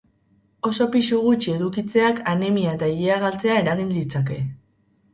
Oso 0.69 0.87
pisu 0.95 1.19
gutxi 1.25 1.53
edukitzeak 1.57 2.23
anemia 2.33 2.75
eta 2.81 2.93
ilea 2.97 3.23
galtzea 3.29 3.63
eragin 3.67 3.97
ditzake. 4.01 4.45